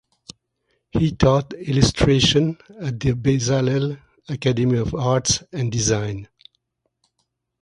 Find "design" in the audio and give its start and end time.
5.71-6.27